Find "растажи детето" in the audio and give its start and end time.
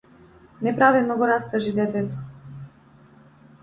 1.33-2.17